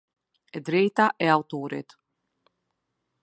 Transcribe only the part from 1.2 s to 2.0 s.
e autorit.